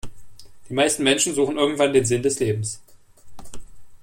Die 0.67 0.73
meisten 0.73 1.03
Menschen 1.03 1.35
suchen 1.35 1.59
irgendwann 1.59 1.93
den 1.93 2.05
Sinn 2.05 2.23
des 2.23 2.39
Lebens. 2.39 2.81